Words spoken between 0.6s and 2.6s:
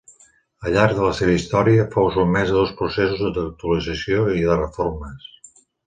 Al llarg de la seva història, fou sotmès a